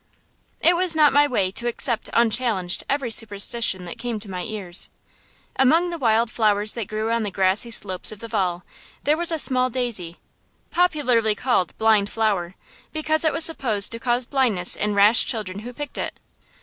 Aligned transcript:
It 0.61 0.75
was 0.75 0.95
not 0.95 1.13
my 1.13 1.27
way 1.27 1.51
to 1.51 1.67
accept 1.67 2.09
unchallenged 2.13 2.83
every 2.89 3.11
superstition 3.11 3.85
that 3.85 3.99
came 3.99 4.19
to 4.21 4.29
my 4.31 4.41
ears. 4.41 4.89
Among 5.57 5.91
the 5.91 5.99
wild 5.99 6.31
flowers 6.31 6.73
that 6.73 6.87
grew 6.87 7.11
on 7.11 7.21
the 7.21 7.29
grassy 7.29 7.69
slopes 7.69 8.11
of 8.11 8.17
the 8.19 8.27
Vall, 8.27 8.63
there 9.03 9.15
was 9.15 9.31
a 9.31 9.37
small 9.37 9.69
daisy, 9.69 10.17
popularly 10.71 11.35
called 11.35 11.77
"blind 11.77 12.09
flower," 12.09 12.55
because 12.91 13.23
it 13.23 13.31
was 13.31 13.45
supposed 13.45 13.91
to 13.91 13.99
cause 13.99 14.25
blindness 14.25 14.75
in 14.75 14.95
rash 14.95 15.27
children 15.27 15.59
who 15.59 15.71
picked 15.71 15.99
it. 15.99 16.19